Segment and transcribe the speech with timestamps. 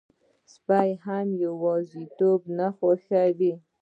[0.53, 3.53] سپي هم یواځيتوب نه خوښوي.